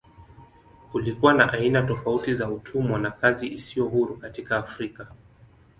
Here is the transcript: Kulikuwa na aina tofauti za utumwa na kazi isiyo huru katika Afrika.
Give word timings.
Kulikuwa 0.91 1.33
na 1.33 1.53
aina 1.53 1.83
tofauti 1.83 2.35
za 2.35 2.49
utumwa 2.49 2.99
na 2.99 3.11
kazi 3.11 3.47
isiyo 3.47 3.85
huru 3.85 4.17
katika 4.17 4.57
Afrika. 4.57 5.07